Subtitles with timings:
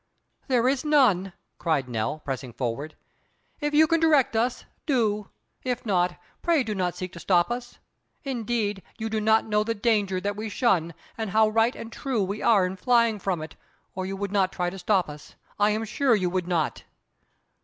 [0.47, 2.95] "There is none," cried Nell, pressing forward.
[3.59, 5.29] "If you can direct us, do.
[5.61, 7.77] If not, pray do not seek to stop us.
[8.23, 12.23] Indeed, you do not know the danger that we shun, and how right and true
[12.23, 13.55] we are in flying from it,
[13.93, 16.83] or you would not try to stop us; I am sure you would not."